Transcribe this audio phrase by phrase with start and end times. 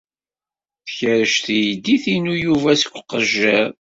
[0.85, 3.67] Tkerrec teydit-inu Yuba seg uqejjir.